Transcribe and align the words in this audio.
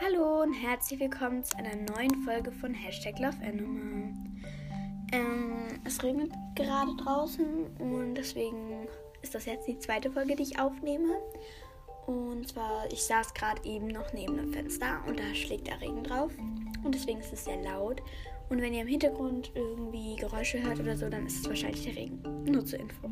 Hallo 0.00 0.42
und 0.42 0.52
herzlich 0.54 0.98
willkommen 0.98 1.44
zu 1.44 1.56
einer 1.56 1.76
neuen 1.76 2.24
Folge 2.24 2.50
von 2.50 2.74
Hashtag 2.74 3.16
LoveAnimal. 3.20 4.12
Ähm, 5.12 5.80
es 5.84 6.02
regnet 6.02 6.32
gerade 6.56 6.90
draußen 6.96 7.68
und 7.78 8.16
deswegen 8.16 8.88
ist 9.22 9.36
das 9.36 9.46
jetzt 9.46 9.68
die 9.68 9.78
zweite 9.78 10.10
Folge, 10.10 10.34
die 10.34 10.42
ich 10.42 10.58
aufnehme. 10.58 11.14
Und 12.06 12.48
zwar, 12.48 12.90
ich 12.90 13.04
saß 13.04 13.34
gerade 13.34 13.64
eben 13.64 13.86
noch 13.86 14.12
neben 14.12 14.36
dem 14.36 14.52
Fenster 14.52 15.00
und 15.06 15.20
da 15.20 15.32
schlägt 15.32 15.68
der 15.68 15.80
Regen 15.80 16.02
drauf. 16.02 16.32
Und 16.82 16.92
deswegen 16.92 17.20
ist 17.20 17.32
es 17.32 17.44
sehr 17.44 17.62
laut. 17.62 18.02
Und 18.48 18.60
wenn 18.60 18.74
ihr 18.74 18.82
im 18.82 18.88
Hintergrund 18.88 19.52
irgendwie 19.54 20.16
Geräusche 20.16 20.60
hört 20.60 20.80
oder 20.80 20.96
so, 20.96 21.08
dann 21.08 21.24
ist 21.26 21.38
es 21.38 21.48
wahrscheinlich 21.48 21.84
der 21.84 21.94
Regen. 21.94 22.20
Nur 22.44 22.64
zur 22.66 22.80
Info. 22.80 23.08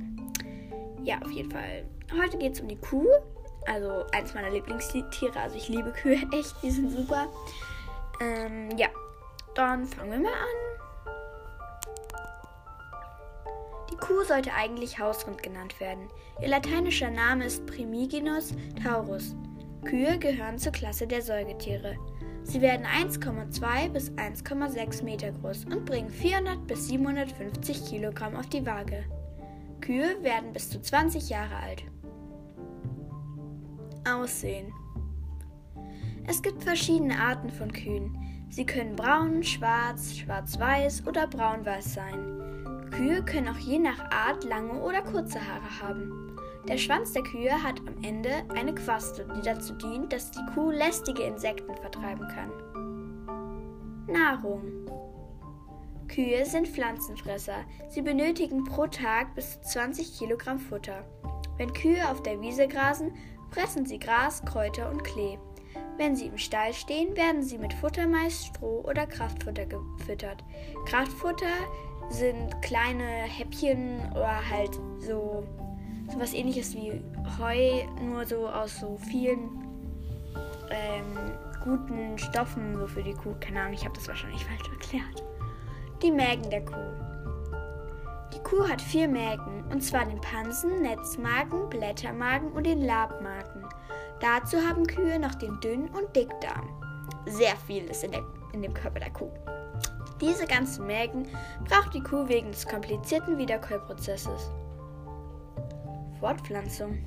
Ja, 1.04 1.22
auf 1.22 1.30
jeden 1.30 1.50
Fall. 1.50 1.84
Heute 2.20 2.38
geht 2.38 2.54
es 2.54 2.60
um 2.60 2.66
die 2.66 2.76
Kuh. 2.76 3.06
Also 3.66 4.04
eins 4.12 4.34
meiner 4.34 4.50
Lieblingstiere. 4.50 5.38
Also 5.40 5.56
ich 5.56 5.68
liebe 5.68 5.92
Kühe 5.92 6.20
echt, 6.32 6.54
die 6.62 6.70
sind 6.70 6.90
super. 6.90 7.28
Ähm, 8.20 8.70
ja, 8.76 8.88
dann 9.54 9.86
fangen 9.86 10.12
wir 10.12 10.20
mal 10.20 10.32
an. 10.32 10.72
Die 13.90 13.96
Kuh 13.96 14.24
sollte 14.24 14.52
eigentlich 14.54 14.98
Hausrind 14.98 15.42
genannt 15.42 15.78
werden. 15.80 16.08
Ihr 16.40 16.48
lateinischer 16.48 17.10
Name 17.10 17.44
ist 17.44 17.66
Primigenus 17.66 18.54
taurus. 18.82 19.34
Kühe 19.84 20.18
gehören 20.18 20.58
zur 20.58 20.72
Klasse 20.72 21.06
der 21.06 21.22
Säugetiere. 21.22 21.96
Sie 22.44 22.60
werden 22.60 22.86
1,2 22.86 23.88
bis 23.90 24.10
1,6 24.12 25.04
Meter 25.04 25.32
groß 25.32 25.66
und 25.66 25.84
bringen 25.84 26.10
400 26.10 26.66
bis 26.66 26.88
750 26.88 27.86
Kilogramm 27.86 28.36
auf 28.36 28.48
die 28.48 28.64
Waage. 28.66 29.04
Kühe 29.80 30.22
werden 30.22 30.52
bis 30.52 30.70
zu 30.70 30.80
20 30.80 31.28
Jahre 31.28 31.56
alt. 31.56 31.84
Aussehen. 34.08 34.72
Es 36.26 36.42
gibt 36.42 36.62
verschiedene 36.62 37.18
Arten 37.18 37.50
von 37.50 37.72
Kühen. 37.72 38.16
Sie 38.48 38.66
können 38.66 38.96
braun, 38.96 39.42
schwarz, 39.42 40.16
schwarz-weiß 40.16 41.06
oder 41.06 41.26
braun-weiß 41.26 41.94
sein. 41.94 42.88
Kühe 42.90 43.24
können 43.24 43.48
auch 43.48 43.58
je 43.58 43.78
nach 43.78 44.10
Art 44.10 44.44
lange 44.44 44.74
oder 44.82 45.02
kurze 45.02 45.40
Haare 45.40 45.80
haben. 45.80 46.36
Der 46.68 46.78
Schwanz 46.78 47.12
der 47.12 47.22
Kühe 47.22 47.62
hat 47.62 47.80
am 47.80 48.04
Ende 48.04 48.30
eine 48.54 48.74
Quaste, 48.74 49.26
die 49.36 49.42
dazu 49.42 49.74
dient, 49.74 50.12
dass 50.12 50.30
die 50.30 50.44
Kuh 50.54 50.70
lästige 50.70 51.22
Insekten 51.22 51.74
vertreiben 51.76 52.28
kann. 52.28 52.52
Nahrung. 54.06 54.62
Kühe 56.08 56.44
sind 56.44 56.68
Pflanzenfresser. 56.68 57.64
Sie 57.88 58.02
benötigen 58.02 58.64
pro 58.64 58.86
Tag 58.86 59.34
bis 59.34 59.60
zu 59.62 59.68
20 59.70 60.18
Kilogramm 60.18 60.58
Futter. 60.58 61.04
Wenn 61.56 61.72
Kühe 61.72 62.08
auf 62.08 62.22
der 62.22 62.40
Wiese 62.40 62.68
grasen, 62.68 63.12
fressen 63.52 63.86
sie 63.86 63.98
Gras, 63.98 64.42
Kräuter 64.44 64.90
und 64.90 65.04
Klee. 65.04 65.38
Wenn 65.98 66.16
sie 66.16 66.26
im 66.26 66.38
Stall 66.38 66.72
stehen, 66.72 67.16
werden 67.16 67.42
sie 67.42 67.58
mit 67.58 67.72
Futtermais, 67.74 68.46
Stroh 68.46 68.82
oder 68.84 69.06
Kraftfutter 69.06 69.66
gefüttert. 69.66 70.42
Kraftfutter 70.86 71.52
sind 72.08 72.60
kleine 72.62 73.04
Häppchen 73.04 74.00
oder 74.12 74.48
halt 74.50 74.78
so 74.98 75.46
was 76.18 76.34
ähnliches 76.34 76.74
wie 76.74 77.00
Heu, 77.38 77.84
nur 78.02 78.26
so 78.26 78.48
aus 78.48 78.80
so 78.80 78.98
vielen 78.98 79.38
ähm, 80.70 81.32
guten 81.64 82.18
Stoffen 82.18 82.76
so 82.76 82.86
für 82.86 83.02
die 83.02 83.14
Kuh. 83.14 83.34
Keine 83.40 83.60
Ahnung, 83.60 83.74
ich 83.74 83.84
habe 83.84 83.94
das 83.94 84.08
wahrscheinlich 84.08 84.44
falsch 84.44 84.68
erklärt. 84.70 85.22
Die 86.02 86.10
Mägen 86.10 86.50
der 86.50 86.64
Kuh. 86.64 87.11
Die 88.52 88.56
Kuh 88.56 88.68
hat 88.68 88.82
vier 88.82 89.08
Mägen, 89.08 89.64
und 89.70 89.82
zwar 89.82 90.04
den 90.04 90.20
Pansen, 90.20 90.82
Netzmagen, 90.82 91.70
Blättermagen 91.70 92.52
und 92.52 92.66
den 92.66 92.82
Labmagen. 92.82 93.64
Dazu 94.20 94.58
haben 94.58 94.86
Kühe 94.86 95.18
noch 95.18 95.34
den 95.36 95.58
Dünn- 95.60 95.88
und 95.88 96.14
Dickdarm. 96.14 96.68
Sehr 97.24 97.56
viel 97.56 97.84
ist 97.84 98.04
in, 98.04 98.12
der, 98.12 98.22
in 98.52 98.60
dem 98.60 98.74
Körper 98.74 99.00
der 99.00 99.10
Kuh. 99.10 99.30
Diese 100.20 100.46
ganzen 100.46 100.86
Mägen 100.86 101.28
braucht 101.64 101.94
die 101.94 102.02
Kuh 102.02 102.28
wegen 102.28 102.50
des 102.50 102.66
komplizierten 102.66 103.38
Wiederkäuprozesses. 103.38 104.50
Fortpflanzung. 106.20 106.98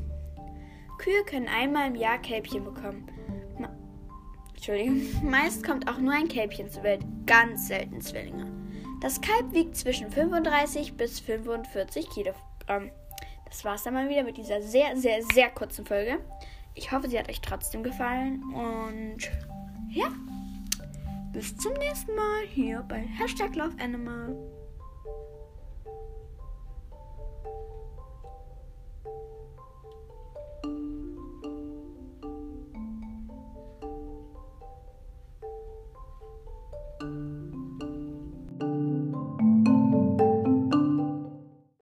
Kühe 0.97 1.23
können 1.25 1.47
einmal 1.47 1.89
im 1.89 1.95
Jahr 1.95 2.17
Kälbchen 2.17 2.63
bekommen. 2.63 3.06
Ma 3.59 3.69
Entschuldigung. 4.56 5.01
Meist 5.29 5.63
kommt 5.63 5.88
auch 5.88 6.00
nur 6.00 6.13
ein 6.13 6.27
Kälbchen 6.27 6.72
zur 6.72 6.81
Welt, 6.81 7.06
ganz 7.27 7.67
selten 7.67 8.01
Zwillinge. 8.01 8.64
Das 9.01 9.22
Kalb 9.22 9.53
wiegt 9.53 9.75
zwischen 9.75 10.09
35 10.09 10.97
bis 10.97 11.19
45 11.19 12.09
Kilogramm. 12.09 12.91
Das 13.45 13.63
war's 13.63 13.83
dann 13.83 13.94
mal 13.94 14.09
wieder 14.09 14.23
mit 14.23 14.38
dieser 14.38 14.61
sehr, 14.61 14.97
sehr, 14.97 15.22
sehr 15.22 15.50
kurzen 15.50 15.85
Folge. 15.85 16.19
Ich 16.73 16.91
hoffe, 16.91 17.07
sie 17.07 17.17
hat 17.17 17.29
euch 17.29 17.41
trotzdem 17.41 17.83
gefallen 17.83 18.44
und 18.53 19.17
ja, 19.89 20.11
bis 21.31 21.56
zum 21.57 21.73
nächsten 21.73 22.16
Mal 22.16 22.47
hier 22.53 22.83
bei 22.88 23.00
Hashtag 23.00 23.56
Love 23.56 23.75